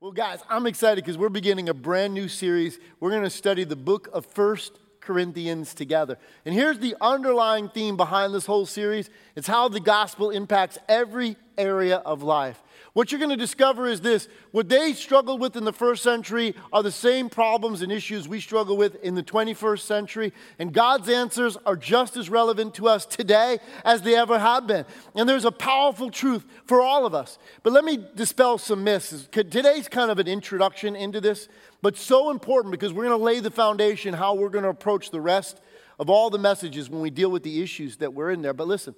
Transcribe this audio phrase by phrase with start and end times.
[0.00, 2.78] Well, guys, I'm excited because we're beginning a brand new series.
[3.00, 6.18] We're going to study the book of First Corinthians together.
[6.44, 11.36] And here's the underlying theme behind this whole series it's how the gospel impacts every
[11.58, 12.62] area of life.
[12.94, 16.54] What you're going to discover is this what they struggled with in the first century
[16.72, 20.32] are the same problems and issues we struggle with in the 21st century.
[20.58, 24.84] And God's answers are just as relevant to us today as they ever have been.
[25.14, 27.38] And there's a powerful truth for all of us.
[27.62, 29.28] But let me dispel some myths.
[29.30, 31.48] Today's kind of an introduction into this,
[31.82, 35.10] but so important because we're going to lay the foundation how we're going to approach
[35.10, 35.60] the rest
[35.98, 38.54] of all the messages when we deal with the issues that we're in there.
[38.54, 38.94] But listen,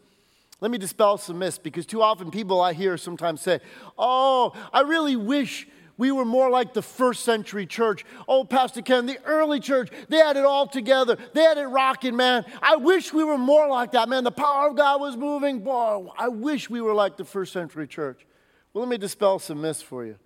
[0.60, 3.60] let me dispel some myths because too often people I hear sometimes say,
[3.98, 5.66] Oh, I really wish
[5.96, 8.06] we were more like the first century church.
[8.26, 11.18] Oh, Pastor Ken, the early church, they had it all together.
[11.34, 12.46] They had it rocking, man.
[12.62, 14.24] I wish we were more like that, man.
[14.24, 15.60] The power of God was moving.
[15.60, 18.26] Boy, I wish we were like the first century church.
[18.72, 20.16] Well, let me dispel some myths for you,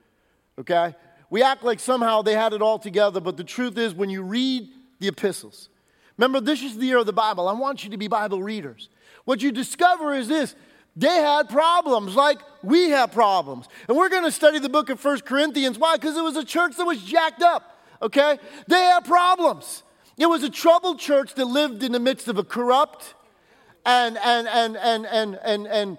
[0.60, 0.94] okay?
[1.34, 4.22] We act like somehow they had it all together, but the truth is, when you
[4.22, 4.68] read
[5.00, 5.68] the epistles,
[6.16, 7.48] remember, this is the year of the Bible.
[7.48, 8.88] I want you to be Bible readers.
[9.24, 10.54] What you discover is this
[10.94, 13.66] they had problems like we have problems.
[13.88, 15.76] And we're going to study the book of First Corinthians.
[15.76, 15.96] Why?
[15.96, 18.38] Because it was a church that was jacked up, okay?
[18.68, 19.82] They had problems.
[20.16, 23.12] It was a troubled church that lived in the midst of a corrupt
[23.84, 25.98] and, and, and, and, and, and, and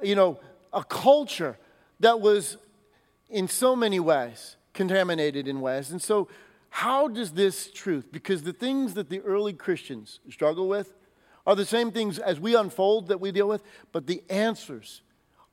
[0.00, 0.38] you know,
[0.72, 1.58] a culture
[1.98, 2.56] that was
[3.28, 5.90] in so many ways contaminated in ways.
[5.90, 6.28] And so,
[6.70, 10.94] how does this truth, because the things that the early Christians struggle with,
[11.46, 15.02] are the same things as we unfold that we deal with, but the answers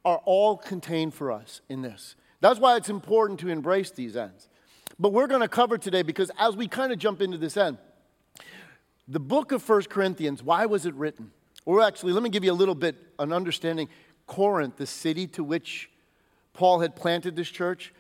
[0.03, 2.15] are all contained for us in this.
[2.41, 4.49] That's why it's important to embrace these ends.
[4.99, 7.77] But we're going to cover today because as we kind of jump into this end,
[9.07, 11.31] the book of First Corinthians, why was it written?
[11.65, 13.87] Or actually, let me give you a little bit an understanding.
[14.27, 15.89] Corinth, the city to which
[16.53, 17.93] Paul had planted this church,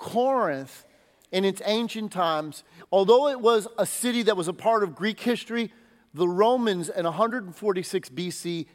[0.00, 0.86] Corinth
[1.30, 5.20] in its ancient times, although it was a city that was a part of Greek
[5.20, 5.72] history,
[6.14, 8.66] the Romans in 146 BC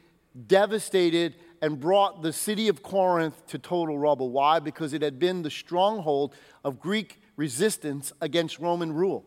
[0.46, 4.30] devastated and brought the city of Corinth to total rubble.
[4.30, 4.60] Why?
[4.60, 9.24] Because it had been the stronghold of Greek resistance against Roman rule.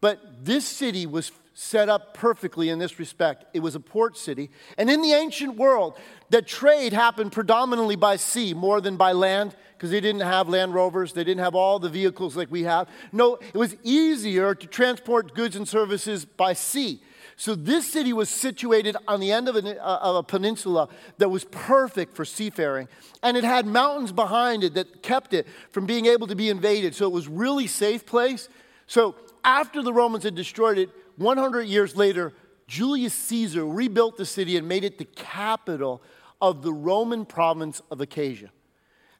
[0.00, 3.46] But this city was set up perfectly in this respect.
[3.54, 4.50] It was a port city.
[4.76, 9.56] And in the ancient world, that trade happened predominantly by sea more than by land
[9.72, 12.90] because they didn't have Land Rovers, they didn't have all the vehicles like we have.
[13.10, 17.00] No, it was easier to transport goods and services by sea.
[17.36, 21.30] So this city was situated on the end of, an, uh, of a peninsula that
[21.30, 22.86] was perfect for seafaring.
[23.22, 26.94] And it had mountains behind it that kept it from being able to be invaded.
[26.94, 28.50] So it was really safe place.
[28.86, 32.32] So after the Romans had destroyed it, 100 years later,
[32.66, 36.02] Julius Caesar rebuilt the city and made it the capital
[36.40, 38.50] of the Roman province of Achaia.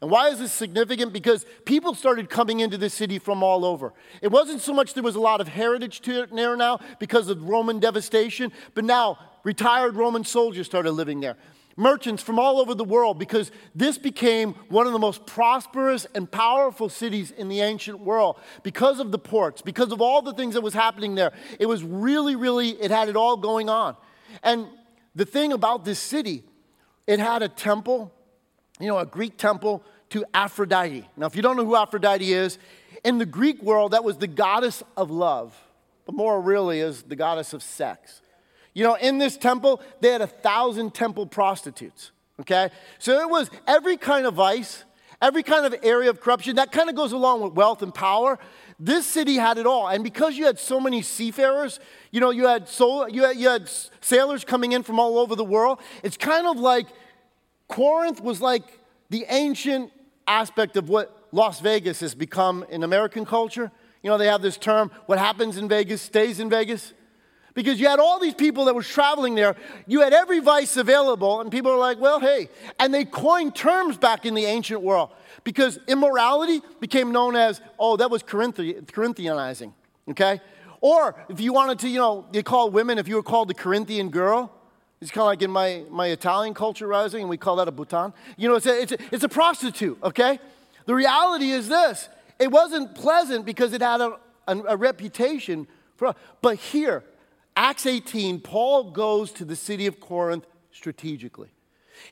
[0.03, 1.13] And why is this significant?
[1.13, 3.95] Because people started coming into the city from all over.
[4.21, 7.29] It wasn't so much there was a lot of heritage to it there now because
[7.29, 11.37] of Roman devastation, but now retired Roman soldiers started living there.
[11.77, 16.31] Merchants from all over the world because this became one of the most prosperous and
[16.31, 20.55] powerful cities in the ancient world because of the ports, because of all the things
[20.55, 21.33] that was happening there.
[21.61, 23.97] It was really, really, it had it all going on.
[24.43, 24.67] And
[25.15, 26.45] the thing about this city,
[27.07, 28.13] it had a temple
[28.81, 31.09] you know, a Greek temple to Aphrodite.
[31.17, 32.59] Now, if you don't know who Aphrodite is,
[33.05, 35.57] in the Greek world, that was the goddess of love,
[36.05, 38.21] but more really is the goddess of sex.
[38.77, 42.69] You know, in this temple, they had a thousand temple prostitutes, okay?
[42.99, 44.85] So it was every kind of vice,
[45.23, 46.57] every kind of area of corruption.
[46.57, 48.39] That kind of goes along with wealth and power.
[48.79, 49.89] This city had it all.
[49.89, 53.49] And because you had so many seafarers, you know, you had, so, you had, you
[53.49, 53.67] had
[54.03, 56.87] sailors coming in from all over the world, it's kind of like
[57.69, 59.91] Corinth was like the ancient
[60.29, 63.73] aspect of what Las Vegas has become in American culture.
[64.03, 66.93] You know, they have this term, what happens in Vegas stays in Vegas.
[67.57, 69.57] Because you had all these people that were traveling there,
[69.87, 72.51] you had every vice available, and people are like, well, hey.
[72.79, 75.11] And they coined terms back in the ancient world
[75.43, 79.73] because immorality became known as, oh, that was Corinthianizing,
[80.11, 80.43] okay?
[80.83, 83.55] Or if you wanted to, you know, they call women, if you were called the
[83.55, 84.53] Corinthian girl,
[85.01, 87.73] it's kind of like in my, my Italian culture rising, and we call that a
[87.73, 88.13] button.
[88.37, 90.39] You know, it's a, it's, a, it's a prostitute, okay?
[90.85, 95.67] The reality is this it wasn't pleasant because it had a, a, a reputation.
[95.97, 97.03] For, but here,
[97.57, 101.49] Acts 18, Paul goes to the city of Corinth strategically.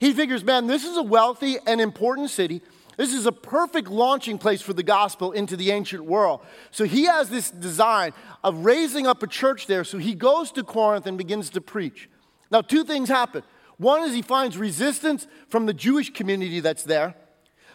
[0.00, 2.62] He figures, man, this is a wealthy and important city.
[2.96, 6.40] This is a perfect launching place for the gospel into the ancient world.
[6.70, 8.12] So he has this design
[8.42, 9.84] of raising up a church there.
[9.84, 12.08] So he goes to Corinth and begins to preach.
[12.50, 13.42] Now, two things happen.
[13.76, 17.16] One is he finds resistance from the Jewish community that's there,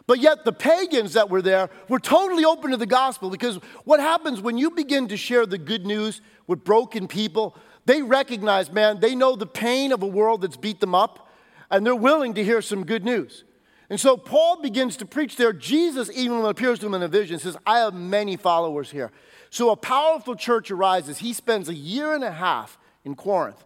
[0.10, 4.00] But yet, the pagans that were there were totally open to the gospel because what
[4.00, 9.02] happens when you begin to share the good news with broken people, they recognize, man,
[9.02, 11.30] they know the pain of a world that's beat them up,
[11.70, 13.44] and they're willing to hear some good news.
[13.88, 15.54] And so Paul begins to preach there.
[15.54, 18.90] Jesus even when it appears to him in a vision, says, I have many followers
[18.90, 19.12] here.
[19.52, 21.20] So a powerful church arises.
[21.20, 23.64] He spends a year and a half in Corinth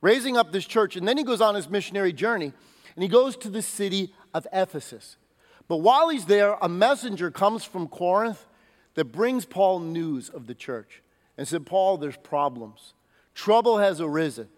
[0.00, 2.54] raising up this church, and then he goes on his missionary journey,
[2.96, 5.18] and he goes to the city of Ephesus.
[5.68, 8.46] But while he's there, a messenger comes from Corinth
[8.94, 11.02] that brings Paul news of the church
[11.38, 12.94] and said, Paul, there's problems.
[13.34, 14.48] Trouble has arisen.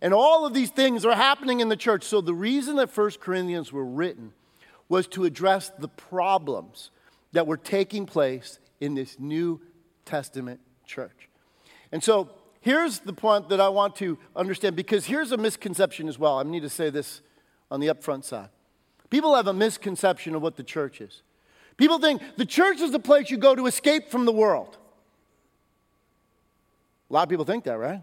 [0.00, 2.04] And all of these things are happening in the church.
[2.04, 4.32] So the reason that First Corinthians were written
[4.88, 6.90] was to address the problems
[7.32, 9.60] that were taking place in this New
[10.04, 11.28] Testament church.
[11.92, 12.30] And so
[12.60, 16.38] here's the point that I want to understand because here's a misconception as well.
[16.38, 17.22] I need to say this
[17.70, 18.48] on the upfront side.
[19.14, 21.22] People have a misconception of what the church is.
[21.76, 24.76] People think the church is the place you go to escape from the world.
[27.08, 28.02] A lot of people think that, right?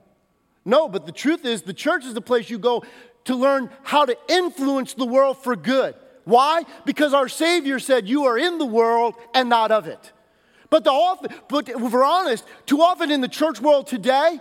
[0.63, 2.85] No, but the truth is, the church is the place you go
[3.25, 5.95] to learn how to influence the world for good.
[6.23, 6.63] Why?
[6.85, 10.13] Because our Savior said, You are in the world and not of it.
[10.69, 14.39] But, the often, but if we're honest, too often in the church world today,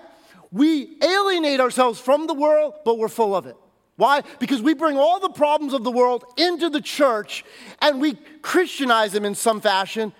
[0.52, 3.56] we alienate ourselves from the world, but we're full of it.
[4.00, 4.22] Why?
[4.38, 7.44] Because we bring all the problems of the world into the church
[7.82, 10.14] and we Christianize them in some fashion.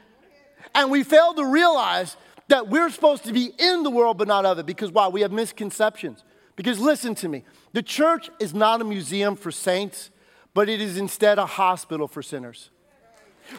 [0.75, 2.19] And we fail to realize
[2.49, 4.67] that we're supposed to be in the world but not of it.
[4.67, 5.09] Because why?
[5.09, 6.25] We have misconceptions.
[6.57, 7.43] Because listen to me
[7.73, 10.11] the church is not a museum for saints,
[10.53, 12.69] but it is instead a hospital for sinners.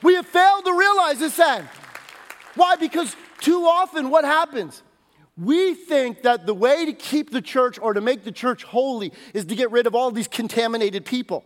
[0.03, 1.68] We have failed to realize this end.
[2.53, 2.75] Why?
[2.75, 4.83] Because too often what happens?
[5.38, 9.13] We think that the way to keep the church or to make the church holy
[9.33, 11.45] is to get rid of all these contaminated people.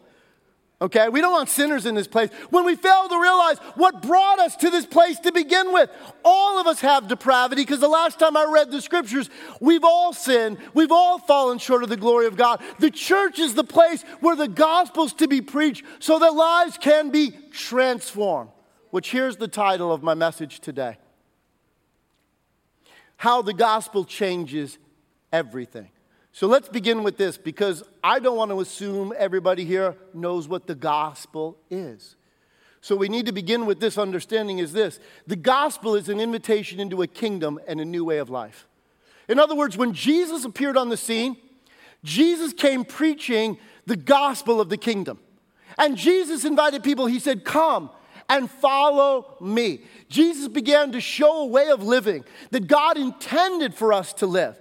[0.82, 1.08] Okay?
[1.08, 2.30] We don't want sinners in this place.
[2.50, 5.90] When we fail to realize what brought us to this place to begin with,
[6.24, 9.30] all of us have depravity because the last time I read the scriptures,
[9.62, 10.58] we've all sinned.
[10.74, 12.62] We've all fallen short of the glory of God.
[12.80, 17.10] The church is the place where the gospel's to be preached so that lives can
[17.10, 18.50] be transformed.
[18.90, 20.98] Which here's the title of my message today
[23.25, 24.77] how the gospel changes
[25.33, 25.89] everything.
[26.31, 30.68] So let's begin with this because I don't want to assume everybody here knows what
[30.68, 32.18] the gospel is.
[32.81, 36.80] So we need to begin with this understanding is this the gospel is an invitation
[36.80, 38.68] into a kingdom and a new way of life.
[39.27, 41.36] In other words, when Jesus appeared on the scene,
[42.04, 43.57] Jesus came preaching
[43.88, 45.18] the gospel of the kingdom.
[45.80, 47.89] And Jesus invited people, he said, Come
[48.30, 49.81] and follow me.
[50.10, 54.57] Jesus began to show a way of living that God intended for us to live.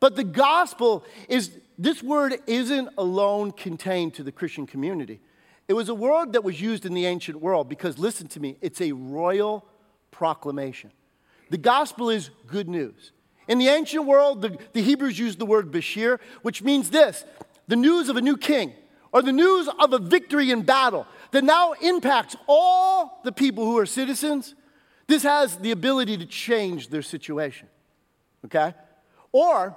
[0.00, 5.20] But the gospel is, this word isn't alone contained to the Christian community.
[5.68, 8.56] It was a word that was used in the ancient world because, listen to me,
[8.60, 9.64] it's a royal
[10.10, 10.92] proclamation.
[11.50, 13.12] The gospel is good news.
[13.48, 17.24] In the ancient world, the, the Hebrews used the word Bashir, which means this
[17.68, 18.72] the news of a new king
[19.12, 23.78] or the news of a victory in battle that now impacts all the people who
[23.78, 24.54] are citizens,
[25.06, 27.68] this has the ability to change their situation.
[28.44, 28.74] Okay?
[29.32, 29.76] Or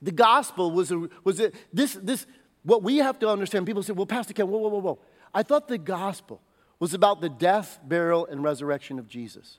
[0.00, 2.26] the gospel was, a, was a, this, this,
[2.62, 3.66] what we have to understand.
[3.66, 4.98] People say, well, Pastor Ken, whoa, whoa, whoa, whoa.
[5.32, 6.40] I thought the gospel
[6.78, 9.58] was about the death, burial, and resurrection of Jesus.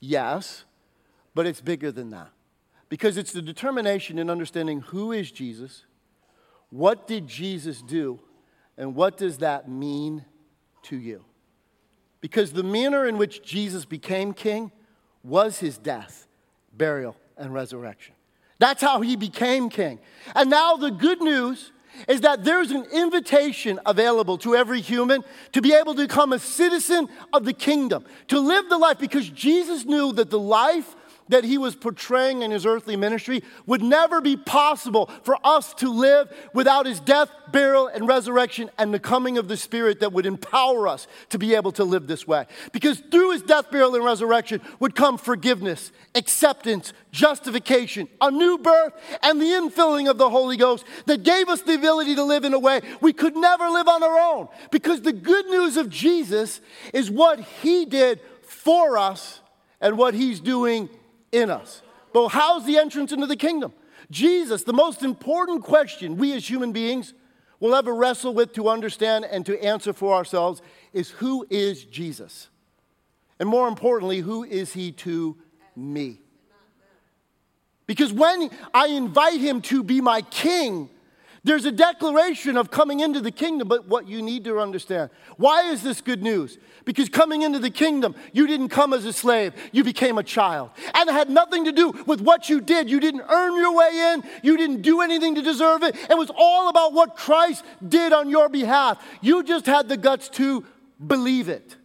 [0.00, 0.64] Yes,
[1.34, 2.30] but it's bigger than that.
[2.88, 5.86] Because it's the determination in understanding who is Jesus,
[6.70, 8.20] what did Jesus do,
[8.78, 10.24] and what does that mean
[10.84, 11.24] to you?
[12.20, 14.72] Because the manner in which Jesus became king
[15.22, 16.26] was his death,
[16.72, 18.14] burial, and resurrection.
[18.58, 19.98] That's how he became king.
[20.34, 21.72] And now the good news
[22.08, 26.38] is that there's an invitation available to every human to be able to become a
[26.38, 30.94] citizen of the kingdom, to live the life because Jesus knew that the life
[31.28, 35.90] that he was portraying in his earthly ministry would never be possible for us to
[35.90, 40.26] live without his death, burial, and resurrection and the coming of the Spirit that would
[40.26, 42.46] empower us to be able to live this way.
[42.72, 48.92] Because through his death, burial, and resurrection would come forgiveness, acceptance, justification, a new birth,
[49.22, 52.54] and the infilling of the Holy Ghost that gave us the ability to live in
[52.54, 54.48] a way we could never live on our own.
[54.70, 56.60] Because the good news of Jesus
[56.92, 59.40] is what he did for us
[59.80, 60.88] and what he's doing
[61.32, 61.82] in us.
[62.12, 63.72] But how's the entrance into the kingdom?
[64.10, 67.14] Jesus, the most important question we as human beings
[67.60, 72.48] will ever wrestle with to understand and to answer for ourselves is who is Jesus?
[73.38, 75.36] And more importantly, who is he to
[75.74, 76.20] me?
[77.86, 80.90] Because when I invite him to be my king,
[81.46, 85.70] There's a declaration of coming into the kingdom, but what you need to understand why
[85.70, 86.58] is this good news?
[86.84, 90.70] Because coming into the kingdom, you didn't come as a slave, you became a child.
[90.92, 92.90] And it had nothing to do with what you did.
[92.90, 95.94] You didn't earn your way in, you didn't do anything to deserve it.
[96.10, 99.00] It was all about what Christ did on your behalf.
[99.20, 100.64] You just had the guts to
[101.06, 101.76] believe it.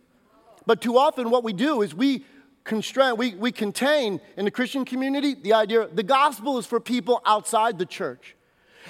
[0.66, 2.26] But too often, what we do is we
[2.64, 7.22] constrain, we, we contain in the Christian community the idea the gospel is for people
[7.28, 8.36] outside the church.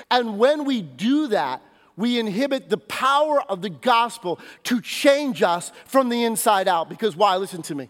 [0.10, 1.62] And when we do that,
[1.98, 6.90] we inhibit the power of the gospel to change us from the inside out.
[6.90, 7.38] Because why?
[7.38, 7.90] Listen to me.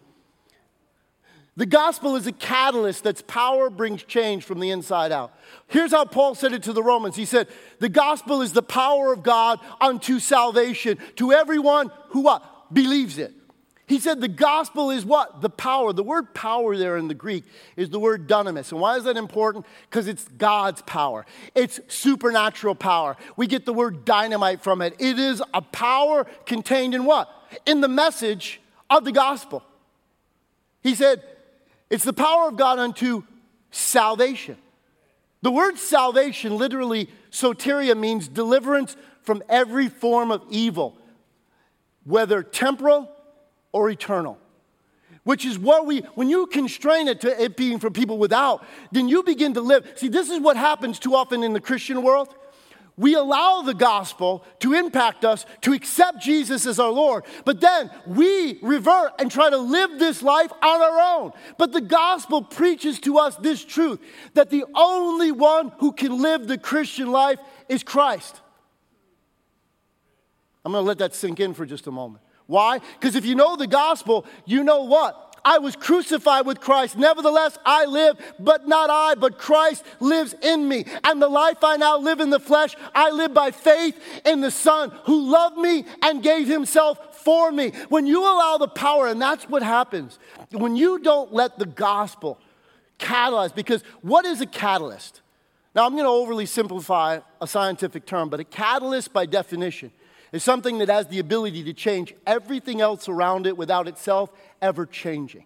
[1.58, 5.34] The gospel is a catalyst that's power brings change from the inside out.
[5.68, 7.16] Here's how Paul said it to the Romans.
[7.16, 12.74] He said, "The gospel is the power of God unto salvation to everyone who what?
[12.74, 13.34] believes it."
[13.92, 15.42] He said the gospel is what?
[15.42, 15.92] The power.
[15.92, 17.44] The word power there in the Greek
[17.76, 18.72] is the word dunamis.
[18.72, 19.66] And why is that important?
[19.90, 23.18] Because it's God's power, it's supernatural power.
[23.36, 24.96] We get the word dynamite from it.
[24.98, 27.30] It is a power contained in what?
[27.66, 29.62] In the message of the gospel.
[30.82, 31.22] He said,
[31.90, 33.24] it's the power of God unto
[33.72, 34.56] salvation.
[35.42, 40.98] The word salvation, literally, soteria, means deliverance from every form of evil,
[42.06, 43.12] whether temporal
[43.72, 44.38] or eternal.
[45.24, 49.08] Which is what we, when you constrain it to it being for people without, then
[49.08, 49.88] you begin to live.
[49.96, 52.34] See, this is what happens too often in the Christian world.
[52.98, 57.90] We allow the gospel to impact us, to accept Jesus as our Lord, but then
[58.06, 61.32] we revert and try to live this life on our own.
[61.58, 64.00] But the gospel preaches to us this truth
[64.34, 68.42] that the only one who can live the Christian life is Christ.
[70.64, 72.24] I'm to let that sink in for just a moment.
[72.52, 72.80] Why?
[73.00, 75.40] Because if you know the gospel, you know what?
[75.46, 76.98] I was crucified with Christ.
[76.98, 80.86] Nevertheless, I live, but not I, but Christ lives in me.
[81.06, 84.52] And the life I now live in the flesh, I live by faith in the
[84.52, 87.72] Son who loved me and gave himself for me.
[87.88, 90.20] When you allow the power, and that's what happens,
[90.52, 92.38] when you don't let the gospel
[93.00, 95.22] catalyze, because what is a catalyst?
[95.74, 99.94] Now, I'm going to overly simplify a scientific term, but a catalyst, by definition,
[100.32, 104.86] is something that has the ability to change everything else around it without itself ever
[104.86, 105.46] changing.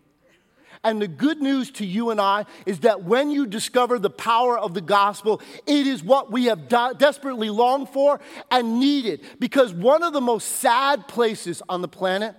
[0.84, 4.58] And the good news to you and I is that when you discover the power
[4.58, 8.20] of the gospel, it is what we have de- desperately longed for
[8.52, 9.22] and needed.
[9.40, 12.36] Because one of the most sad places on the planet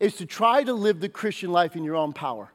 [0.00, 2.50] is to try to live the Christian life in your own power.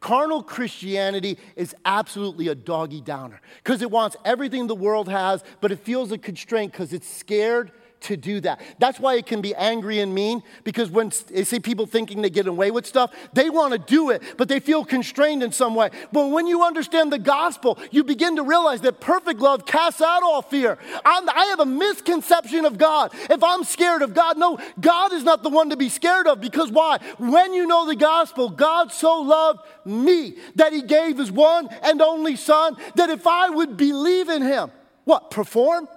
[0.00, 5.70] Carnal Christianity is absolutely a doggy downer because it wants everything the world has, but
[5.70, 7.70] it feels a constraint because it's scared
[8.02, 8.60] to do that.
[8.78, 12.30] That's why it can be angry and mean because when they see people thinking they
[12.30, 15.74] get away with stuff, they want to do it, but they feel constrained in some
[15.74, 15.90] way.
[16.12, 20.22] But when you understand the gospel, you begin to realize that perfect love casts out
[20.22, 20.78] all fear.
[21.04, 23.12] I'm, i have a misconception of God.
[23.28, 26.40] If I'm scared of God, no, God is not the one to be scared of
[26.40, 26.98] because why?
[27.18, 32.00] When you know the gospel, God so loved me that he gave his one and
[32.00, 34.70] only son that if I would believe in him,
[35.04, 35.88] what, perform?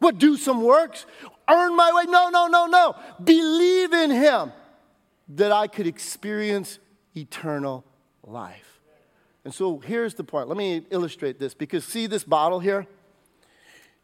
[0.00, 1.04] What, do some works?
[1.52, 2.04] Earn my way.
[2.10, 2.96] No, no, no, no.
[3.22, 4.52] Believe in Him
[5.30, 6.78] that I could experience
[7.16, 7.84] eternal
[8.24, 8.80] life.
[9.44, 10.48] And so here's the part.
[10.48, 12.86] Let me illustrate this because see this bottle here?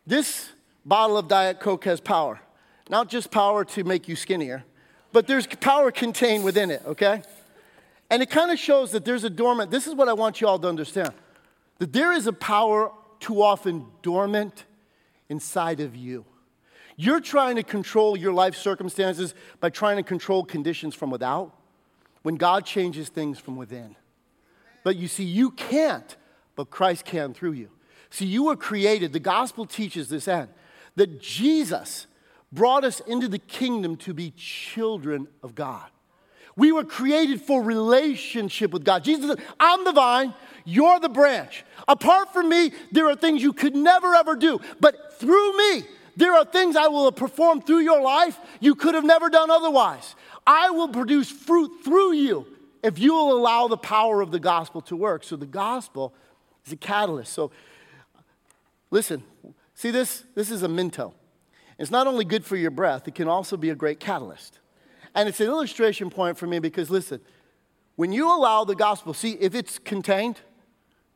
[0.07, 0.50] This
[0.85, 2.41] bottle of Diet Coke has power.
[2.88, 4.65] Not just power to make you skinnier,
[5.12, 7.23] but there's power contained within it, okay?
[8.11, 10.47] And it kind of shows that there's a dormant, this is what I want you
[10.47, 11.12] all to understand
[11.79, 14.65] that there is a power too often dormant
[15.29, 16.25] inside of you.
[16.97, 21.53] You're trying to control your life circumstances by trying to control conditions from without
[22.23, 23.95] when God changes things from within.
[24.83, 26.17] But you see, you can't,
[26.55, 27.71] but Christ can through you.
[28.11, 30.49] See, you were created, the gospel teaches this end,
[30.95, 32.07] that Jesus
[32.50, 35.91] brought us into the kingdom to be children of God.
[36.57, 39.05] We were created for relationship with God.
[39.05, 40.33] Jesus said, I'm the vine,
[40.65, 41.65] you're the branch.
[41.87, 44.61] Apart from me, there are things you could never ever do.
[44.81, 45.83] But through me,
[46.16, 50.16] there are things I will perform through your life you could have never done otherwise.
[50.46, 52.46] I will produce fruit through you
[52.82, 55.25] if you will allow the power of the gospel to work.
[55.25, 56.14] So the gospel
[56.64, 57.32] is a catalyst.
[57.32, 57.50] So
[58.90, 59.23] listen,
[59.75, 60.25] see this?
[60.35, 61.14] This is a Minto.
[61.78, 64.61] It's not only good for your breath, it can also be a great catalyst.
[65.14, 67.20] And it's an illustration point for me because listen,
[67.96, 70.40] when you allow the gospel, see, if it's contained,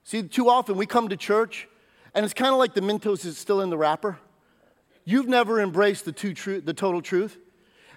[0.05, 1.69] see, too often we come to church
[2.15, 4.19] and it's kind of like the Mentos is still in the wrapper.
[5.05, 7.39] You've never embraced the, two tru- the total truth.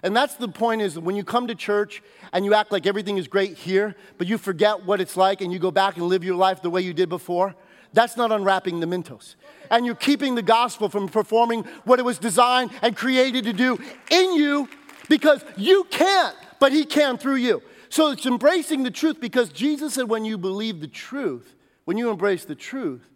[0.02, 3.16] And that's the point is when you come to church and you act like everything
[3.16, 6.22] is great here, but you forget what it's like and you go back and live
[6.22, 7.54] your life the way you did before,
[7.94, 9.36] That's not unwrapping the Mentos.
[9.70, 13.78] And you're keeping the gospel from performing what it was designed and created to do
[14.10, 14.68] in you
[15.08, 17.62] because you can't, but He can through you.
[17.88, 22.10] So it's embracing the truth because Jesus said, when you believe the truth, when you
[22.10, 23.08] embrace the truth,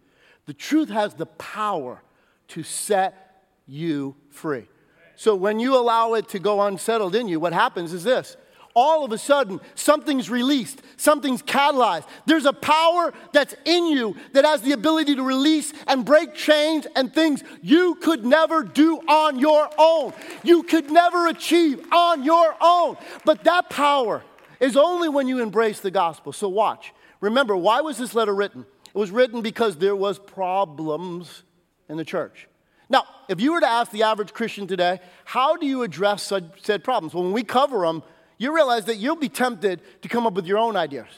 [0.46, 2.00] the truth has the power
[2.48, 3.27] to set
[3.68, 4.66] you free.
[5.14, 8.36] So when you allow it to go unsettled in you, what happens is this
[8.74, 12.06] all of a sudden something's released, something's catalyzed.
[12.26, 16.86] There's a power that's in you that has the ability to release and break chains
[16.94, 20.12] and things you could never do on your own.
[20.44, 22.96] You could never achieve on your own.
[23.24, 24.22] But that power
[24.60, 26.32] is only when you embrace the gospel.
[26.32, 26.92] So watch.
[27.20, 28.64] Remember, why was this letter written?
[28.86, 31.42] It was written because there was problems
[31.88, 32.46] in the church.
[32.88, 36.84] Now, if you were to ask the average Christian today, how do you address said
[36.84, 37.14] problems?
[37.14, 38.02] Well, when we cover them,
[38.38, 41.08] you realize that you'll be tempted to come up with your own ideas.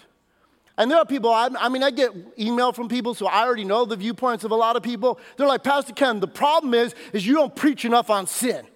[0.76, 3.84] And there are people, I, mean, I get email from people, so I already know
[3.84, 5.20] the viewpoints of a lot of people.
[5.36, 8.66] They're like, Pastor Ken, the problem is, is you don't preach enough on sin.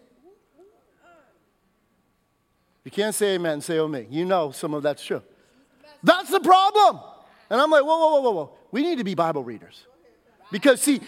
[2.84, 4.06] You can't say amen, say oh me.
[4.10, 5.22] You know some of that's true.
[6.02, 7.00] That's the problem.
[7.48, 8.50] And I'm like, whoa, whoa, whoa, whoa, whoa.
[8.70, 9.86] We need to be Bible readers.
[10.52, 11.00] Because, see,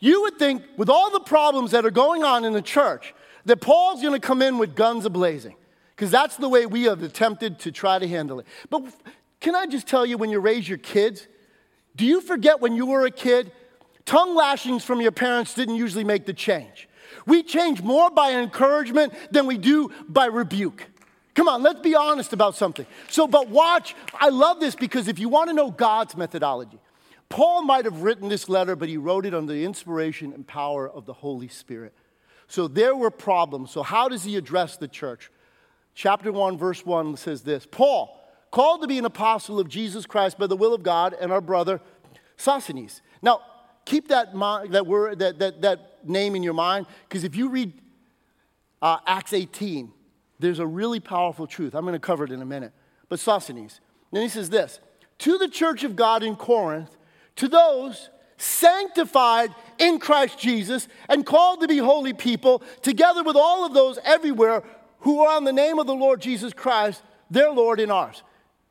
[0.00, 3.14] you would think with all the problems that are going on in the church,
[3.44, 5.54] that Paul's going to come in with guns ablazing
[5.96, 8.46] because that's the way we have attempted to try to handle it.
[8.70, 8.84] But
[9.40, 11.26] can I just tell you, when you raise your kids,
[11.96, 13.50] do you forget when you were a kid?
[14.04, 16.88] Tongue lashings from your parents didn't usually make the change.
[17.26, 20.86] We change more by encouragement than we do by rebuke.
[21.34, 22.86] Come on, let's be honest about something.
[23.08, 26.78] So, but watch, I love this because if you want to know God's methodology,
[27.28, 30.88] Paul might have written this letter, but he wrote it under the inspiration and power
[30.88, 31.94] of the Holy Spirit.
[32.46, 33.70] So there were problems.
[33.70, 35.30] So, how does he address the church?
[35.98, 38.16] chapter 1, verse 1 says this Paul,
[38.50, 41.40] called to be an apostle of Jesus Christ by the will of God, and our
[41.40, 41.80] brother
[42.36, 43.02] Sosthenes.
[43.20, 43.40] Now,
[43.84, 44.32] keep that,
[44.70, 47.72] that, word, that, that, that name in your mind, because if you read
[48.80, 49.92] uh, Acts 18,
[50.38, 51.74] there's a really powerful truth.
[51.74, 52.72] I'm going to cover it in a minute.
[53.08, 53.80] But Sosthenes.
[54.12, 54.78] Then he says this
[55.18, 56.96] To the church of God in Corinth,
[57.38, 63.66] to those sanctified in Christ Jesus and called to be holy people, together with all
[63.66, 64.62] of those everywhere
[65.00, 68.22] who are on the name of the Lord Jesus Christ, their Lord and ours.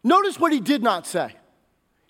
[0.03, 1.35] Notice what he did not say.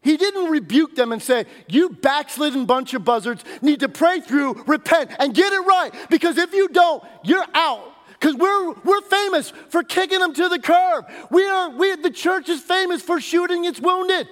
[0.01, 4.63] He didn't rebuke them and say, You backslidden bunch of buzzards need to pray through,
[4.65, 5.91] repent, and get it right.
[6.09, 7.93] Because if you don't, you're out.
[8.19, 11.05] Because we're, we're famous for kicking them to the curb.
[11.29, 14.27] We are, we, the church is famous for shooting its wounded.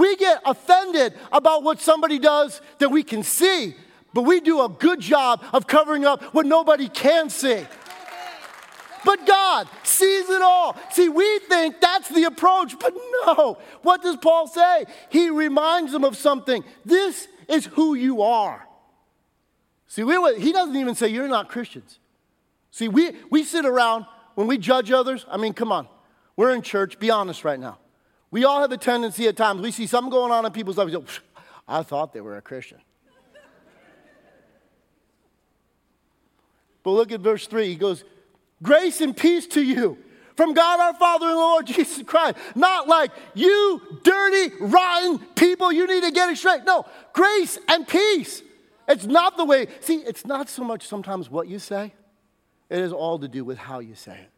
[0.00, 3.76] We get offended about what somebody does that we can see,
[4.14, 7.66] but we do a good job of covering up what nobody can see.
[9.04, 10.74] But God sees it all.
[10.90, 12.94] See, we think that's the approach, but
[13.26, 13.58] no.
[13.82, 14.86] What does Paul say?
[15.10, 16.64] He reminds them of something.
[16.82, 18.66] This is who you are.
[19.86, 21.98] See, we, he doesn't even say you're not Christians.
[22.70, 25.26] See, we, we sit around when we judge others.
[25.30, 25.88] I mean, come on.
[26.36, 26.98] We're in church.
[26.98, 27.76] Be honest right now.
[28.30, 30.92] We all have a tendency at times, we see something going on in people's lives.
[30.92, 31.04] Go,
[31.66, 32.78] I thought they were a Christian.
[36.82, 37.66] but look at verse 3.
[37.66, 38.04] He goes,
[38.62, 39.98] Grace and peace to you
[40.36, 42.36] from God our Father and Lord Jesus Christ.
[42.54, 46.64] Not like you dirty, rotten people, you need to get it straight.
[46.64, 48.42] No, grace and peace.
[48.88, 51.92] It's not the way, see, it's not so much sometimes what you say,
[52.68, 54.30] it is all to do with how you say it.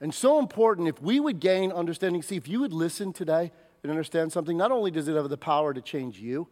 [0.00, 3.90] And so important, if we would gain understanding, see, if you would listen today and
[3.90, 6.48] understand something, not only does it have the power to change you,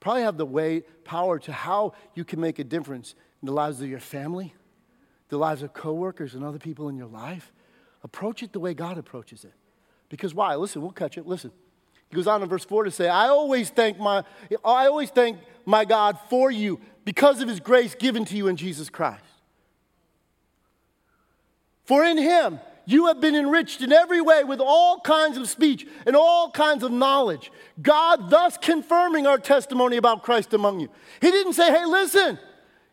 [0.00, 3.80] probably have the way, power to how you can make a difference in the lives
[3.80, 4.54] of your family,
[5.30, 7.52] the lives of coworkers and other people in your life,
[8.04, 9.54] approach it the way God approaches it.
[10.10, 10.54] Because why?
[10.56, 11.26] Listen, we'll catch it.
[11.26, 11.50] Listen.
[12.10, 14.22] He goes on in verse 4 to say, I always thank my
[14.62, 18.56] I always thank my God for you because of his grace given to you in
[18.56, 19.24] Jesus Christ.
[21.86, 25.86] For in him you have been enriched in every way with all kinds of speech
[26.06, 27.50] and all kinds of knowledge.
[27.80, 30.88] God thus confirming our testimony about Christ among you.
[31.20, 32.38] He didn't say, hey, listen,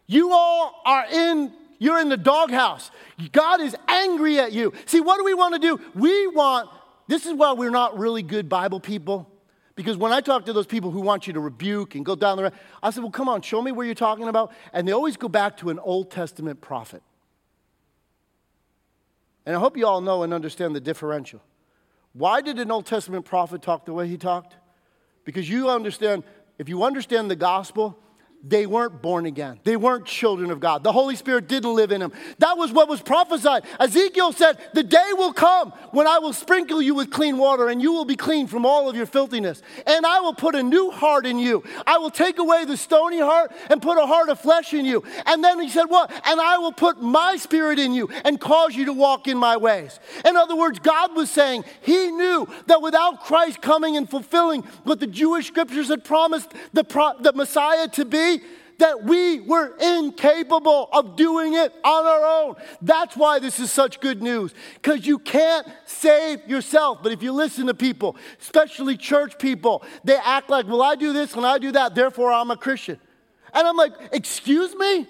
[0.08, 2.92] you all are in you're in the doghouse.
[3.32, 4.74] God is angry at you.
[4.86, 5.80] See, what do we want to do?
[5.96, 6.70] We want,
[7.08, 9.32] this is why we're not really good Bible people.
[9.76, 12.36] Because when I talk to those people who want you to rebuke and go down
[12.36, 14.52] the road, I said, well, come on, show me where you're talking about.
[14.74, 17.02] And they always go back to an Old Testament prophet.
[19.46, 21.42] And I hope you all know and understand the differential.
[22.14, 24.56] Why did an Old Testament prophet talk the way he talked?
[25.26, 26.24] Because you understand,
[26.58, 27.98] if you understand the gospel,
[28.44, 29.60] they weren't born again.
[29.66, 30.84] They weren't children of God.
[30.84, 32.14] The Holy Spirit didn't live in them.
[32.38, 33.64] That was what was prophesied.
[33.80, 37.82] Ezekiel said, The day will come when I will sprinkle you with clean water and
[37.82, 39.62] you will be clean from all of your filthiness.
[39.86, 41.64] And I will put a new heart in you.
[41.86, 45.04] I will take away the stony heart and put a heart of flesh in you.
[45.26, 46.10] And then he said, What?
[46.26, 49.58] And I will put my spirit in you and cause you to walk in my
[49.58, 50.00] ways.
[50.24, 55.02] In other words, God was saying he knew that without Christ coming and fulfilling what
[55.02, 58.29] the Jewish scriptures had promised the, pro- the Messiah to be,
[58.80, 62.56] that we were incapable of doing it on our own.
[62.82, 67.04] That's why this is such good news, because you can't save yourself.
[67.04, 71.12] But if you listen to people, especially church people, they act like, well, I do
[71.12, 72.98] this and I do that, therefore I'm a Christian.
[73.54, 75.08] And I'm like, excuse me?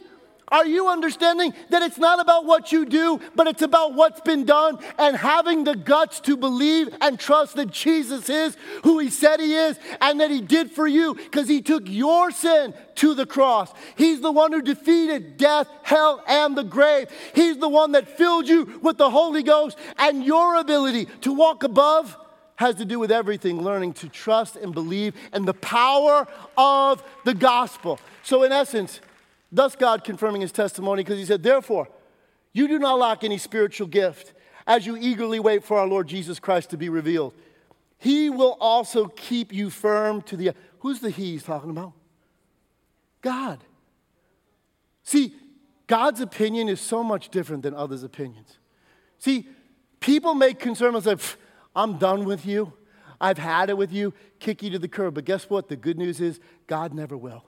[0.51, 4.45] Are you understanding that it's not about what you do, but it's about what's been
[4.45, 9.39] done and having the guts to believe and trust that Jesus is who he said
[9.39, 13.25] he is and that he did for you because he took your sin to the
[13.25, 13.71] cross.
[13.95, 17.09] He's the one who defeated death, hell, and the grave.
[17.33, 21.63] He's the one that filled you with the Holy Ghost and your ability to walk
[21.63, 22.17] above
[22.59, 27.33] has to do with everything learning to trust and believe and the power of the
[27.33, 27.97] gospel.
[28.21, 28.99] So, in essence,
[29.51, 31.89] Thus, God confirming his testimony because he said, Therefore,
[32.53, 34.33] you do not lack any spiritual gift
[34.67, 37.33] as you eagerly wait for our Lord Jesus Christ to be revealed.
[37.97, 40.53] He will also keep you firm to the.
[40.79, 41.93] Who's the he he's talking about?
[43.21, 43.63] God.
[45.03, 45.33] See,
[45.87, 48.59] God's opinion is so much different than others' opinions.
[49.17, 49.47] See,
[49.99, 51.19] people make concerns like,
[51.75, 52.73] I'm done with you.
[53.19, 55.15] I've had it with you, kick you to the curb.
[55.15, 55.67] But guess what?
[55.67, 57.43] The good news is God never will.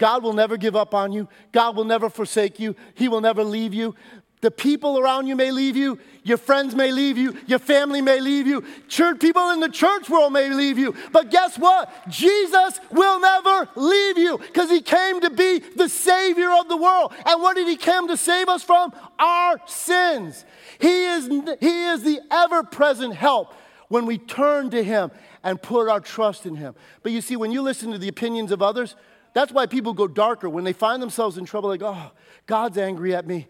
[0.00, 1.28] God will never give up on you.
[1.52, 2.74] God will never forsake you.
[2.94, 3.94] He will never leave you.
[4.40, 5.98] The people around you may leave you.
[6.22, 7.36] Your friends may leave you.
[7.46, 8.64] Your family may leave you.
[8.88, 10.94] Church people in the church world may leave you.
[11.12, 11.92] But guess what?
[12.08, 17.12] Jesus will never leave you because he came to be the savior of the world.
[17.26, 18.94] And what did he come to save us from?
[19.18, 20.46] Our sins.
[20.78, 21.26] He is,
[21.60, 23.52] he is the ever present help
[23.88, 25.10] when we turn to him
[25.44, 26.74] and put our trust in him.
[27.02, 28.96] But you see, when you listen to the opinions of others,
[29.32, 32.10] that's why people go darker when they find themselves in trouble, like, oh,
[32.46, 33.46] God's angry at me.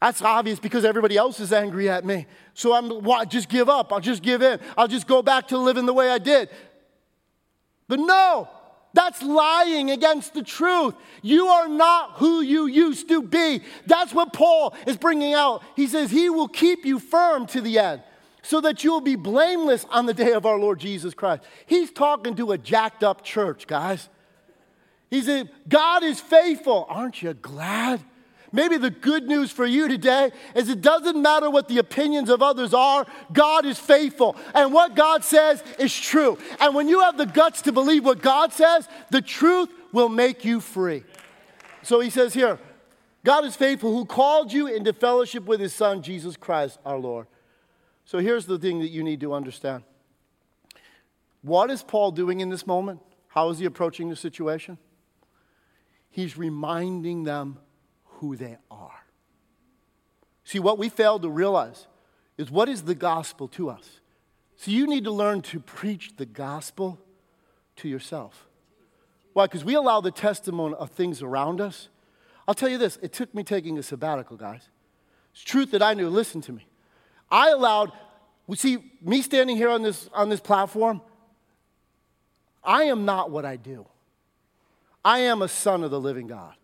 [0.00, 2.26] That's obvious because everybody else is angry at me.
[2.54, 3.92] So I'm just give up.
[3.92, 4.60] I'll just give in.
[4.76, 6.50] I'll just go back to living the way I did.
[7.88, 8.48] But no,
[8.92, 10.94] that's lying against the truth.
[11.22, 13.62] You are not who you used to be.
[13.86, 15.62] That's what Paul is bringing out.
[15.74, 18.02] He says he will keep you firm to the end
[18.42, 21.42] so that you will be blameless on the day of our Lord Jesus Christ.
[21.66, 24.08] He's talking to a jacked up church, guys.
[25.10, 26.86] He said, God is faithful.
[26.88, 28.02] Aren't you glad?
[28.52, 32.42] Maybe the good news for you today is it doesn't matter what the opinions of
[32.42, 34.36] others are, God is faithful.
[34.54, 36.38] And what God says is true.
[36.60, 40.44] And when you have the guts to believe what God says, the truth will make
[40.44, 41.04] you free.
[41.82, 42.58] So he says here,
[43.24, 47.26] God is faithful who called you into fellowship with his son, Jesus Christ our Lord.
[48.04, 49.82] So here's the thing that you need to understand.
[51.42, 53.00] What is Paul doing in this moment?
[53.28, 54.78] How is he approaching the situation?
[56.16, 57.58] He's reminding them
[58.04, 59.04] who they are.
[60.44, 61.88] See, what we fail to realize
[62.38, 64.00] is what is the gospel to us?
[64.56, 66.98] So you need to learn to preach the gospel
[67.76, 68.48] to yourself.
[69.34, 69.44] Why?
[69.44, 71.90] Because we allow the testimony of things around us.
[72.48, 74.70] I'll tell you this it took me taking a sabbatical, guys.
[75.34, 76.08] It's truth that I knew.
[76.08, 76.66] Listen to me.
[77.30, 77.92] I allowed,
[78.46, 81.02] we see, me standing here on this, on this platform,
[82.64, 83.86] I am not what I do.
[85.06, 86.54] I am a son of the living God.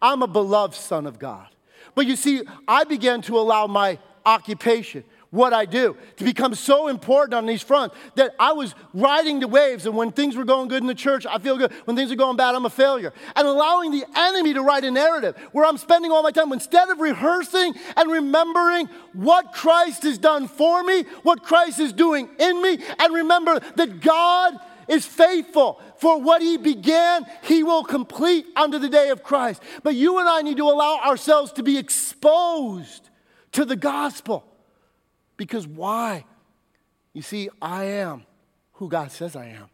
[0.00, 1.48] I'm a beloved son of God.
[1.96, 6.86] But you see, I began to allow my occupation, what I do, to become so
[6.86, 9.84] important on these fronts that I was riding the waves.
[9.84, 11.72] And when things were going good in the church, I feel good.
[11.84, 13.12] When things are going bad, I'm a failure.
[13.34, 16.88] And allowing the enemy to write a narrative where I'm spending all my time, instead
[16.88, 22.62] of rehearsing and remembering what Christ has done for me, what Christ is doing in
[22.62, 24.54] me, and remember that God
[24.88, 25.80] is faithful.
[25.96, 29.62] For what he began, he will complete unto the day of Christ.
[29.82, 33.08] But you and I need to allow ourselves to be exposed
[33.52, 34.44] to the gospel.
[35.36, 36.24] Because why?
[37.12, 38.24] You see, I am
[38.74, 39.68] who God says I am.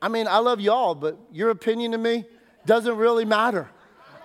[0.00, 2.24] I mean, I love y'all, but your opinion to me
[2.66, 3.68] doesn't really matter.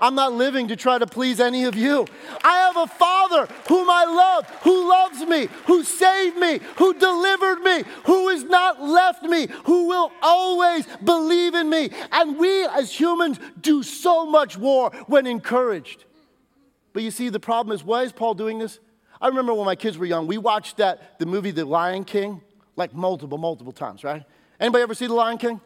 [0.04, 2.06] I'm not living to try to please any of you.
[2.44, 7.62] I have a Father whom I love, who loves me, who saved me, who delivered
[7.62, 11.90] me, who has not left me, who will always believe in me.
[12.12, 16.04] And we as humans do so much more when encouraged.
[16.92, 18.82] But you see, the problem is why is Paul doing this?
[19.22, 22.42] I remember when my kids were young, we watched that the movie The Lion King
[22.76, 24.26] like multiple, multiple times, right?
[24.60, 25.62] Anybody ever see The Lion King?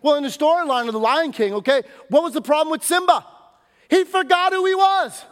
[0.00, 3.26] Well, in the storyline of The Lion King, okay, what was the problem with Simba?
[3.90, 5.24] He forgot who he was.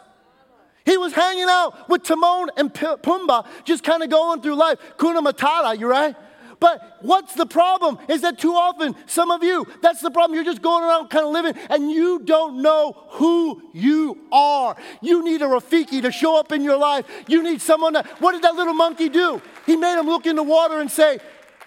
[0.85, 4.79] He was hanging out with Timon and Pumbaa, just kind of going through life.
[4.97, 6.15] Hakuna Matata, you right?
[6.59, 10.35] But what's the problem is that too often, some of you, that's the problem.
[10.35, 14.75] You're just going around kind of living and you don't know who you are.
[15.01, 17.05] You need a Rafiki to show up in your life.
[17.27, 19.41] You need someone to, what did that little monkey do?
[19.65, 21.19] He made him look in the water and say,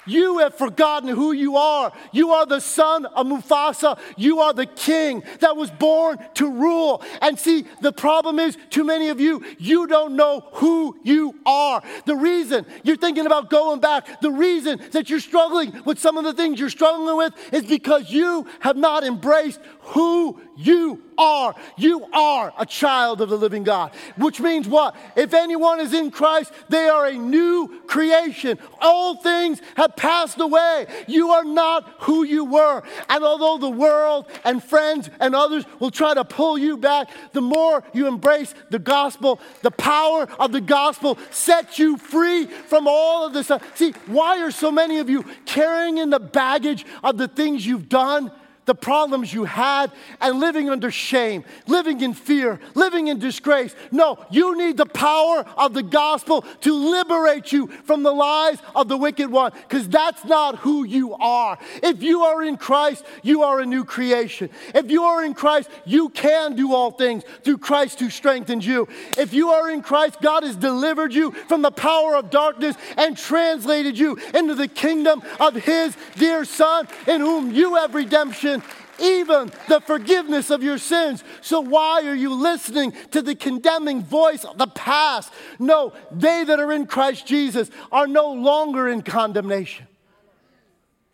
[0.07, 1.93] you have forgotten who you are.
[2.12, 3.99] You are the son of Mufasa.
[4.17, 7.03] You are the king that was born to rule.
[7.21, 11.83] And see, the problem is, too many of you, you don't know who you are.
[12.07, 16.25] The reason you're thinking about going back, the reason that you're struggling with some of
[16.25, 21.55] the things you're struggling with is because you have not embraced who you are.
[21.77, 24.97] You are a child of the living God, which means what?
[25.17, 28.59] If anyone is in Christ, they are a new creation.
[28.81, 30.87] All things have passed away.
[31.07, 32.83] You are not who you were.
[33.09, 37.41] And although the world and friends and others will try to pull you back, the
[37.41, 43.27] more you embrace the gospel, the power of the gospel sets you free from all
[43.27, 43.51] of this.
[43.75, 47.88] See, why are so many of you carrying in the baggage of the things you've
[47.88, 48.33] done?
[48.64, 53.75] The problems you had and living under shame, living in fear, living in disgrace.
[53.90, 58.88] No, you need the power of the gospel to liberate you from the lies of
[58.88, 61.59] the wicked one because that's not who you are.
[61.83, 64.51] If you are in Christ, you are a new creation.
[64.75, 68.88] If you are in Christ, you can do all things through Christ who strengthens you.
[69.18, 73.16] If you are in Christ, God has delivered you from the power of darkness and
[73.16, 78.52] translated you into the kingdom of His dear Son, in whom you have redemption
[79.01, 81.23] even the forgiveness of your sins.
[81.41, 85.33] So, why are you listening to the condemning voice of the past?
[85.59, 89.87] No, they that are in Christ Jesus are no longer in condemnation.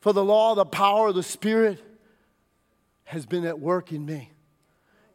[0.00, 1.82] For the law, the power of the Spirit
[3.04, 4.30] has been at work in me.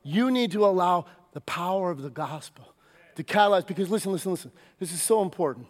[0.04, 2.74] You need to allow the power of the gospel
[3.16, 4.52] to catalyze, because listen, listen, listen.
[4.80, 5.68] This is so important.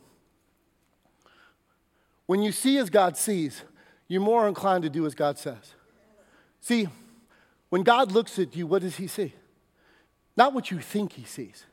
[2.26, 3.64] When you see as God sees,
[4.08, 5.74] you're more inclined to do as God says.
[6.64, 6.88] See,
[7.68, 9.34] when God looks at you, what does he see?
[10.38, 11.66] Not what you think he sees.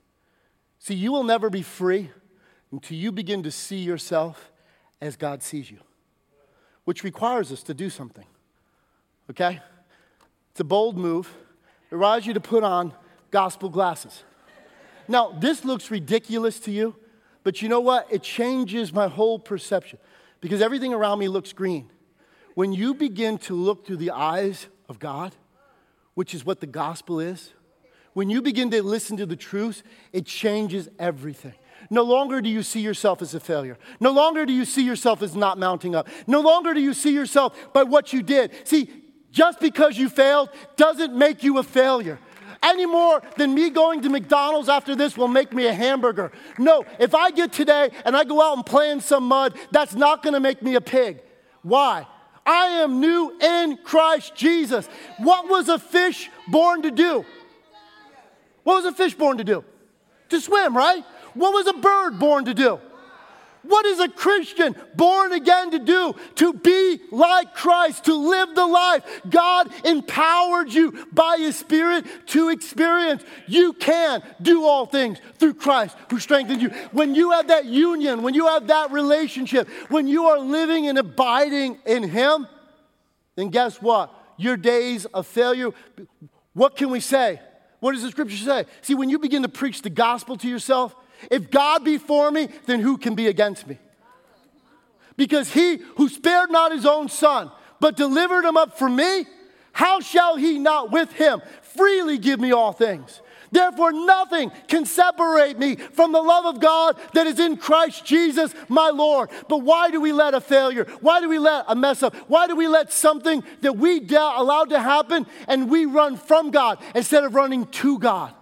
[0.81, 2.11] See, you will never be free
[2.72, 4.50] until you begin to see yourself
[5.00, 5.79] as God sees you,
[6.87, 8.24] which requires us to do something.
[9.31, 9.61] Okay?
[10.50, 11.33] It's a bold move.
[11.88, 12.92] It requires you to put on
[13.31, 14.24] gospel glasses.
[15.07, 16.96] Now, this looks ridiculous to you,
[17.44, 18.09] but you know what?
[18.11, 20.00] It changes my whole perception
[20.40, 21.88] because everything around me looks green.
[22.55, 25.35] When you begin to look through the eyes of God,
[26.14, 27.53] which is what the gospel is,
[28.12, 31.55] when you begin to listen to the truth, it changes everything.
[31.88, 33.79] No longer do you see yourself as a failure.
[34.00, 36.09] No longer do you see yourself as not mounting up.
[36.26, 38.53] No longer do you see yourself by what you did.
[38.64, 38.90] See,
[39.31, 42.18] just because you failed doesn't make you a failure
[42.62, 46.31] any more than me going to McDonald's after this will make me a hamburger.
[46.59, 49.94] No, if I get today and I go out and play in some mud, that's
[49.94, 51.22] not gonna make me a pig.
[51.62, 52.07] Why?
[52.50, 54.88] I am new in Christ Jesus.
[55.18, 57.24] What was a fish born to do?
[58.64, 59.64] What was a fish born to do?
[60.30, 61.04] To swim, right?
[61.34, 62.80] What was a bird born to do?
[63.62, 66.14] What is a Christian born again to do?
[66.37, 72.49] To be like Christ, to live the life God empowered you by His Spirit to
[72.49, 73.23] experience.
[73.46, 76.70] You can do all things through Christ who strengthens you.
[76.92, 80.99] When you have that union, when you have that relationship, when you are living and
[80.99, 82.46] abiding in Him,
[83.37, 84.14] then guess what?
[84.38, 85.70] Your days of failure,
[86.55, 87.40] what can we say?
[87.81, 88.66] What does the scripture say?
[88.83, 90.94] See, when you begin to preach the gospel to yourself,
[91.30, 93.78] if God be for me, then who can be against me?
[95.16, 99.26] Because he who spared not his own son, but delivered him up for me,
[99.72, 103.20] how shall he not with him freely give me all things?
[103.52, 108.54] Therefore, nothing can separate me from the love of God that is in Christ Jesus,
[108.68, 109.28] my Lord.
[109.48, 110.85] But why do we let a failure?
[111.00, 112.14] Why do we let a mess up?
[112.28, 116.78] Why do we let something that we allowed to happen and we run from God
[116.94, 118.33] instead of running to God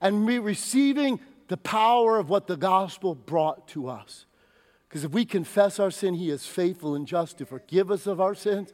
[0.00, 1.20] and receiving
[1.52, 4.24] the power of what the gospel brought to us.
[4.88, 8.22] Because if we confess our sin, He is faithful and just to forgive us of
[8.22, 8.72] our sins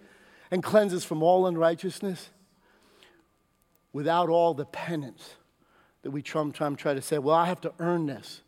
[0.52, 2.30] and cleanse us from all unrighteousness
[3.92, 5.34] without all the penance
[6.02, 8.42] that we sometimes try to say, well, I have to earn this.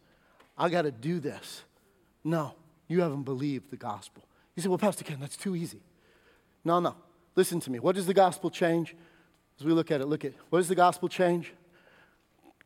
[0.57, 1.65] I got to do this.
[2.23, 2.55] No,
[2.87, 4.23] you haven't believed the gospel.
[4.55, 5.81] You say, well, Pastor Ken, that's too easy.
[6.65, 6.95] No, no.
[7.35, 7.81] Listen to me.
[7.81, 8.95] What does the gospel change?
[9.59, 11.53] As we look at it, look at what does the gospel change?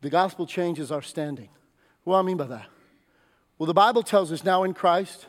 [0.01, 1.49] The gospel changes our standing.
[2.03, 2.67] What do I mean by that?
[3.57, 5.27] Well, the Bible tells us now in Christ,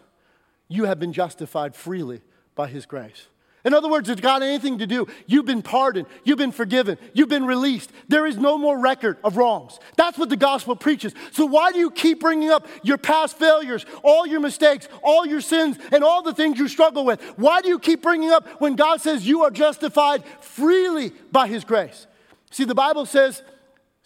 [0.68, 2.22] you have been justified freely
[2.54, 3.28] by his grace.
[3.64, 5.08] In other words, it's got anything to do.
[5.26, 6.06] You've been pardoned.
[6.22, 6.98] You've been forgiven.
[7.14, 7.90] You've been released.
[8.06, 9.80] There is no more record of wrongs.
[9.96, 11.14] That's what the gospel preaches.
[11.32, 15.40] So why do you keep bringing up your past failures, all your mistakes, all your
[15.40, 17.20] sins, and all the things you struggle with?
[17.36, 21.64] Why do you keep bringing up when God says you are justified freely by his
[21.64, 22.06] grace?
[22.52, 23.42] See, the Bible says,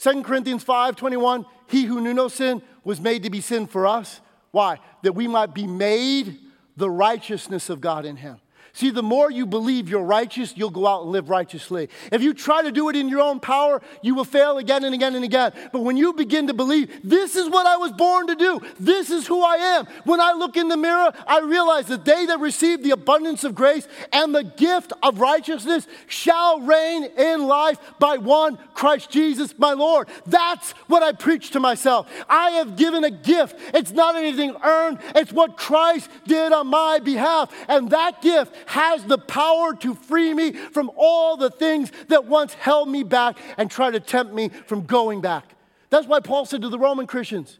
[0.00, 3.86] 2 Corinthians 5 21, he who knew no sin was made to be sin for
[3.86, 4.20] us.
[4.50, 4.78] Why?
[5.02, 6.38] That we might be made
[6.76, 8.40] the righteousness of God in him.
[8.72, 11.88] See, the more you believe you're righteous, you'll go out and live righteously.
[12.12, 14.94] If you try to do it in your own power, you will fail again and
[14.94, 15.52] again and again.
[15.72, 19.10] But when you begin to believe, this is what I was born to do, this
[19.10, 22.38] is who I am, when I look in the mirror, I realize that they that
[22.38, 28.18] receive the abundance of grace and the gift of righteousness shall reign in life by
[28.18, 30.08] one Christ Jesus, my Lord.
[30.26, 32.08] That's what I preach to myself.
[32.28, 33.56] I have given a gift.
[33.74, 37.52] It's not anything earned, it's what Christ did on my behalf.
[37.68, 42.54] And that gift has the power to free me from all the things that once
[42.54, 45.44] held me back and try to tempt me from going back.
[45.90, 47.58] That's why Paul said to the Roman Christians,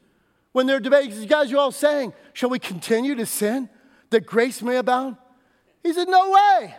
[0.53, 3.68] when they're debating, he says, guys, you're all saying, shall we continue to sin
[4.11, 5.16] that grace may abound?
[5.83, 6.75] He said, no way.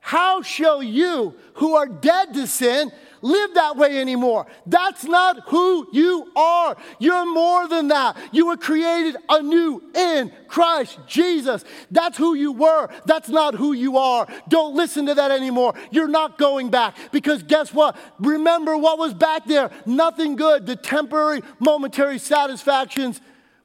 [0.00, 2.90] How shall you who are dead to sin
[3.24, 4.46] live that way anymore.
[4.66, 6.76] That's not who you are.
[6.98, 8.16] You're more than that.
[8.32, 11.64] You were created anew in Christ Jesus.
[11.90, 12.88] That's who you were.
[13.06, 14.28] That's not who you are.
[14.48, 15.74] Don't listen to that anymore.
[15.90, 17.96] You're not going back because guess what?
[18.18, 19.70] Remember what was back there.
[19.86, 20.66] Nothing good.
[20.66, 23.20] The temporary, momentary satisfactions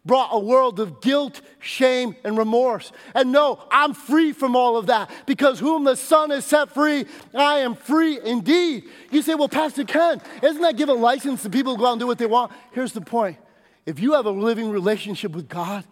[0.06, 2.92] brought a world of guilt, shame, and remorse.
[3.14, 7.06] And no, I'm free from all of that because whom the Son has set free,
[7.34, 8.86] I am free indeed.
[9.12, 11.92] You say, well, Pastor Ken, isn't that give a license to people to go out
[11.94, 12.52] and do what they want?
[12.72, 13.38] Here's the point
[13.86, 15.84] if you have a living relationship with God,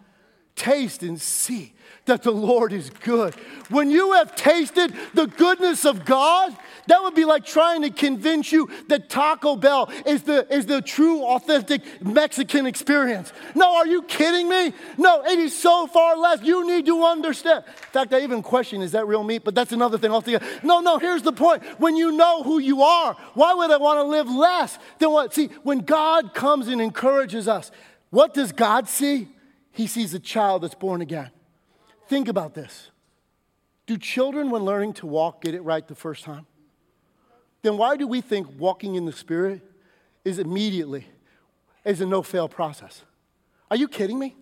[0.58, 1.72] taste and see
[2.08, 3.34] that the Lord is good.
[3.70, 6.56] When you have tasted the goodness of God,
[6.88, 10.82] that would be like trying to convince you that Taco Bell is the, is the
[10.82, 13.32] true, authentic Mexican experience.
[13.54, 14.72] No, are you kidding me?
[14.96, 16.42] No, it is so far less.
[16.42, 17.64] You need to understand.
[17.66, 19.44] In fact, I even question is that real meat?
[19.44, 20.46] But that's another thing altogether.
[20.62, 21.62] No, no, here's the point.
[21.78, 25.34] When you know who you are, why would I want to live less than what?
[25.34, 27.70] See, when God comes and encourages us,
[28.10, 29.28] what does God see?
[29.78, 31.30] He sees a child that's born again.
[32.08, 32.90] Think about this.
[33.86, 36.46] Do children, when learning to walk, get it right the first time?
[37.62, 39.62] Then why do we think walking in the Spirit
[40.24, 41.06] is immediately
[41.84, 43.04] is a no-fail process?
[43.70, 44.34] Are you kidding me?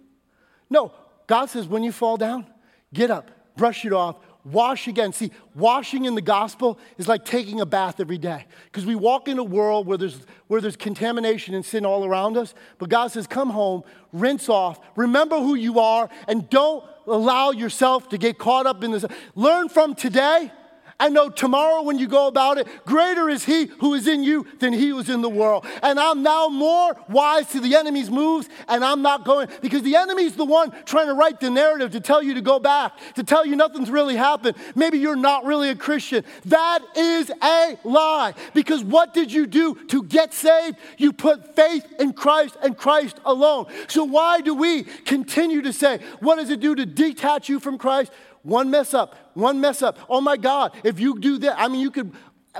[0.70, 0.92] No,
[1.26, 2.46] God says when you fall down,
[2.94, 4.16] get up, brush it off,
[4.52, 5.12] wash again.
[5.12, 9.28] See, washing in the gospel is like taking a bath every day because we walk
[9.28, 12.54] in a world where there's, where there's contamination and sin all around us.
[12.78, 13.82] But God says, come home,
[14.12, 18.92] rinse off, remember who you are, and don't allow yourself to get caught up in
[18.92, 19.04] this.
[19.34, 20.52] Learn from today
[20.98, 24.46] I know tomorrow when you go about it, greater is he who is in you
[24.60, 25.66] than he who is in the world.
[25.82, 29.96] And I'm now more wise to the enemy's moves, and I'm not going because the
[29.96, 33.24] enemy's the one trying to write the narrative to tell you to go back, to
[33.24, 34.56] tell you nothing's really happened.
[34.74, 36.24] Maybe you're not really a Christian.
[36.46, 38.32] That is a lie.
[38.54, 40.78] Because what did you do to get saved?
[40.96, 43.66] You put faith in Christ and Christ alone.
[43.88, 47.76] So why do we continue to say, what does it do to detach you from
[47.76, 48.12] Christ?
[48.46, 49.98] One mess up, one mess up.
[50.08, 52.12] Oh my God, if you do that, I mean, you could,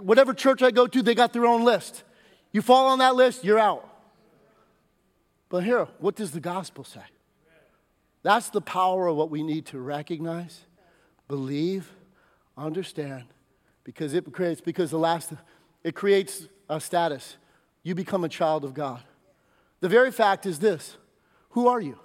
[0.03, 2.03] whatever church I go to, they got their own list.
[2.51, 3.89] You fall on that list, you're out.
[5.49, 7.05] But here, what does the gospel say?
[8.25, 10.63] That's the power of what we need to recognize,
[11.29, 11.89] believe,
[12.59, 13.27] understand,
[13.85, 15.35] because it creates, because the last,
[15.85, 17.37] it creates a status.
[17.85, 19.05] You become a child of God.
[19.79, 20.97] The very fact is this
[21.51, 21.97] who are you?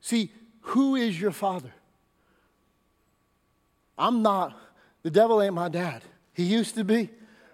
[0.00, 1.74] See, who is your father?
[3.98, 4.58] I'm not,
[5.02, 6.02] the devil ain't my dad.
[6.32, 7.10] He used to be,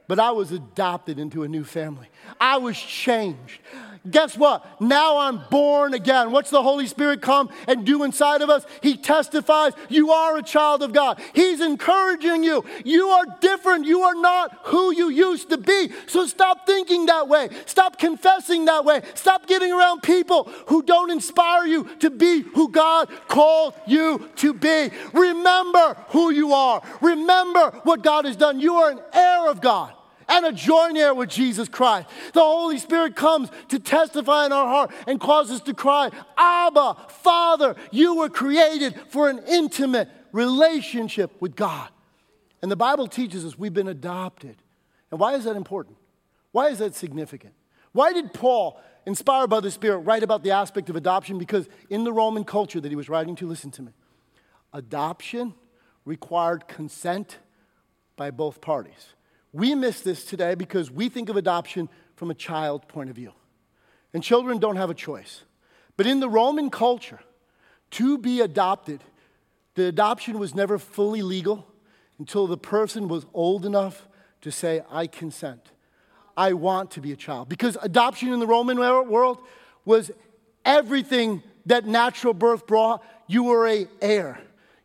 [0.09, 2.09] but I was adopted into a new family.
[2.41, 3.61] I was changed
[4.09, 4.81] guess what?
[4.81, 6.31] Now I'm born again.
[6.31, 8.65] What's the Holy Spirit come and do inside of us?
[8.83, 11.21] He testifies you are a child of God.
[11.35, 12.65] He's encouraging you.
[12.85, 13.87] You are different.
[13.87, 15.93] You are not who you used to be.
[16.07, 17.51] So stop thinking that way.
[17.67, 19.03] Stop confessing that way.
[19.15, 24.55] Stop getting around people who don't inspire you to be who God called you to
[24.55, 24.91] be.
[25.13, 26.83] Remember who you are.
[27.01, 28.61] Remember what God has done.
[28.61, 29.95] You are an heir of God
[30.31, 32.09] and a joint heir with Jesus Christ.
[32.33, 36.97] The Holy Spirit comes to testify in our heart and cause us to cry, Abba,
[37.09, 41.89] Father, you were created for an intimate relationship with God.
[42.63, 44.57] And the Bible teaches us we've been adopted.
[45.11, 45.97] And why is that important?
[46.53, 47.55] Why is that significant?
[47.93, 51.39] Why did Paul, inspired by the Spirit, write about the aspect of adoption?
[51.39, 53.93] Because in the Roman culture that he was writing to, listen to me,
[54.73, 55.55] adoption
[56.05, 57.39] required consent
[58.17, 59.15] by both parties.
[59.53, 63.33] We miss this today because we think of adoption from a child point of view.
[64.13, 65.43] And children don't have a choice.
[65.97, 67.21] But in the Roman culture,
[67.93, 69.03] to be adopted,
[69.75, 71.67] the adoption was never fully legal
[72.19, 74.07] until the person was old enough
[74.43, 75.71] to say, I consent.
[76.37, 77.49] I want to be a child.
[77.49, 79.39] Because adoption in the Roman world
[79.85, 80.11] was
[80.65, 83.05] everything that natural birth brought.
[83.27, 84.41] You were a heir.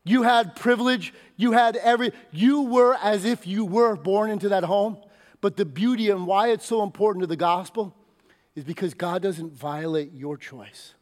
[0.05, 1.13] You had privilege.
[1.35, 4.97] You had every, you were as if you were born into that home.
[5.41, 7.93] But the beauty and why it's so important to the gospel
[8.55, 10.93] is because God doesn't violate your choice.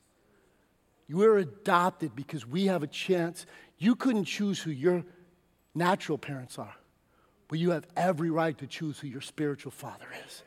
[1.07, 3.45] You were adopted because we have a chance.
[3.77, 5.03] You couldn't choose who your
[5.75, 6.73] natural parents are,
[7.49, 10.43] but you have every right to choose who your spiritual father is.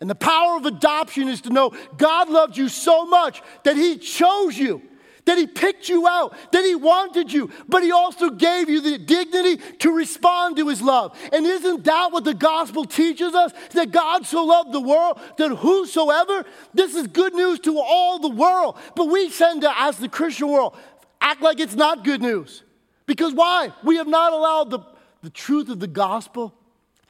[0.00, 3.96] And the power of adoption is to know God loved you so much that He
[3.98, 4.82] chose you
[5.28, 8.96] that He picked you out, that He wanted you, but He also gave you the
[8.96, 11.16] dignity to respond to His love.
[11.34, 13.52] And isn't that what the gospel teaches us?
[13.74, 18.30] That God so loved the world that whosoever, this is good news to all the
[18.30, 18.78] world.
[18.96, 20.74] But we tend to, as the Christian world,
[21.20, 22.62] act like it's not good news.
[23.04, 23.74] Because why?
[23.84, 24.80] We have not allowed the,
[25.22, 26.54] the truth of the gospel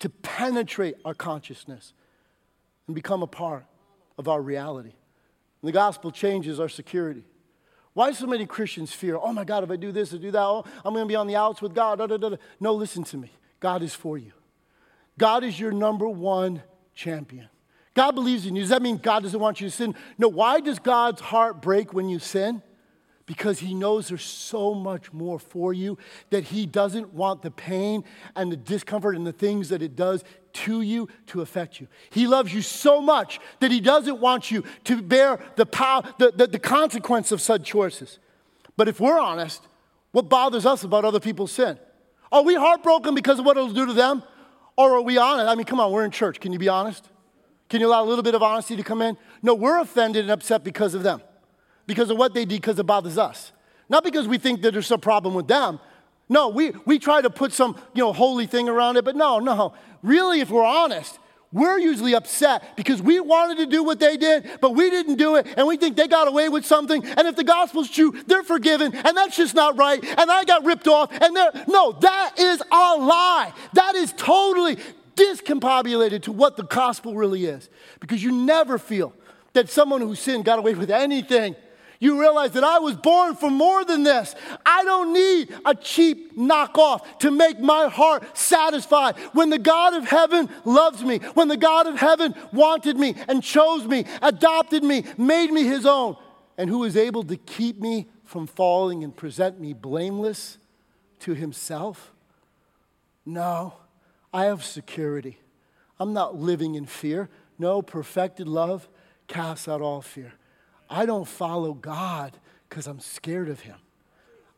[0.01, 1.93] to penetrate our consciousness
[2.89, 3.65] and become a part
[4.19, 4.95] of our reality.
[5.63, 7.23] And the gospel changes our security.
[7.95, 10.43] Why so many Christians fear, oh my God, if I do this or do that,
[10.43, 11.99] oh, I'm going to be on the outs with God.
[11.99, 13.31] Da, da, da, no, listen to me.
[13.61, 14.33] God is for you.
[15.17, 16.63] God is your number one
[16.95, 17.49] champion.
[17.95, 18.63] God believes in you.
[18.63, 19.95] Does that mean God doesn't want you to sin?
[20.17, 20.29] No.
[20.29, 22.63] Why does God's heart break when you sin?
[23.29, 25.99] Because he knows there's so much more for you
[26.31, 28.03] that he doesn't want the pain
[28.35, 30.25] and the discomfort and the things that it does
[30.55, 31.87] to you to affect you.
[32.09, 36.33] He loves you so much that he doesn't want you to bear the, power, the,
[36.35, 38.19] the, the consequence of such choices.
[38.79, 39.63] But if we're honest,
[40.13, 41.79] what bothers us about other people's sin?
[42.33, 44.23] Are we heartbroken because of what it'll do to them?
[44.75, 45.49] Or are we honest?
[45.49, 46.41] I mean, come on, we're in church.
[46.41, 47.11] Can you be honest?
[47.69, 49.19] Can you allow a little bit of honesty to come in?
[49.43, 51.21] No, we're offended and upset because of them
[51.89, 53.51] because of what they did because it bothers us.
[53.89, 55.81] Not because we think that there's some problem with them.
[56.29, 59.39] No, we, we try to put some, you know, holy thing around it, but no,
[59.41, 59.73] no.
[60.03, 61.19] Really, if we're honest,
[61.51, 65.37] we're usually upset because we wanted to do what they did, but we didn't do
[65.37, 67.03] it, and we think they got away with something.
[67.03, 70.05] And if the gospel's true, they're forgiven, and that's just not right.
[70.05, 73.55] And I got ripped off, and they're no, that is a lie.
[73.73, 74.77] That is totally
[75.17, 77.71] discombobulated to what the gospel really is.
[77.99, 79.15] Because you never feel
[79.55, 81.57] that someone who sinned got away with anything.
[82.01, 84.35] You realize that I was born for more than this.
[84.65, 89.17] I don't need a cheap knockoff to make my heart satisfied.
[89.33, 93.43] When the God of heaven loves me, when the God of heaven wanted me and
[93.43, 96.17] chose me, adopted me, made me his own,
[96.57, 100.59] and who is able to keep me from falling and present me blameless
[101.21, 102.13] to himself?
[103.27, 103.75] No,
[104.33, 105.39] I have security.
[105.99, 107.29] I'm not living in fear.
[107.59, 108.89] No, perfected love
[109.27, 110.35] casts out all fear.
[110.89, 113.77] I don't follow God because I'm scared of him.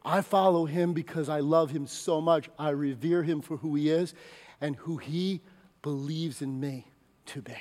[0.04, 2.48] I follow him because I love him so much.
[2.58, 4.14] I revere him for who he is
[4.60, 5.40] and who he
[5.82, 6.86] believes in me
[7.26, 7.56] to be.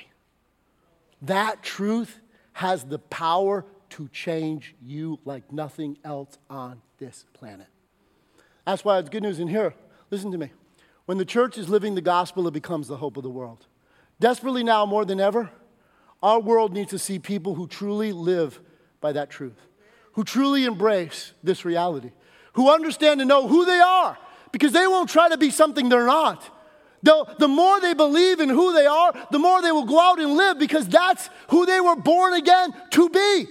[1.22, 2.20] That truth
[2.54, 7.66] has the power to change you like nothing else on this planet.
[8.64, 9.74] That's why it's good news in here.
[10.10, 10.50] Listen to me.
[11.06, 13.66] When the church is living the gospel, it becomes the hope of the world.
[14.20, 15.50] Desperately now, more than ever,
[16.22, 18.60] our world needs to see people who truly live
[19.00, 19.60] by that truth,
[20.12, 22.12] who truly embrace this reality,
[22.54, 24.18] who understand and know who they are,
[24.52, 26.56] because they won't try to be something they're not.
[27.02, 30.20] The, the more they believe in who they are, the more they will go out
[30.20, 33.46] and live because that's who they were born again to be.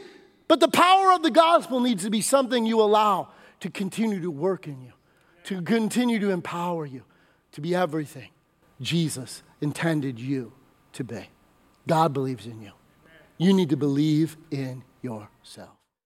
[0.48, 3.30] But the power of the gospel needs to be something you allow
[3.62, 4.94] to continue to work in you,
[5.46, 7.04] to continue to empower you,
[7.54, 8.30] to be everything
[8.80, 10.54] Jesus intended you
[10.94, 11.28] to be.
[11.90, 12.72] God believes in you.
[13.40, 15.79] You need to believe in yourself.